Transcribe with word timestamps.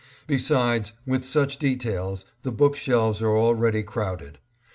Besides, 0.25 0.93
with 1.05 1.23
such 1.23 1.57
details 1.59 2.25
the 2.41 2.51
book 2.51 2.75
shelves 2.75 3.21
are 3.21 3.37
already 3.37 3.83
crowded. 3.83 4.39